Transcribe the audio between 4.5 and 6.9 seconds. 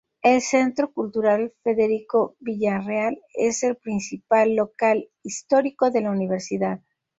local histórico de la Universidad.